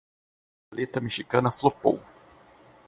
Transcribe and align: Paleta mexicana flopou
Paleta 0.71 0.99
mexicana 0.99 1.51
flopou 1.51 1.99